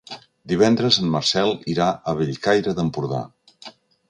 [0.53, 3.23] Divendres en Marcel irà a Bellcaire d'Empordà.